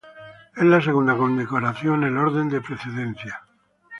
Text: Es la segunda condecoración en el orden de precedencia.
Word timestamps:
Es 0.55 0.63
la 0.63 0.81
segunda 0.81 1.15
condecoración 1.15 2.03
en 2.05 2.13
el 2.13 2.17
orden 2.17 2.49
de 2.49 2.59
precedencia. 2.59 3.43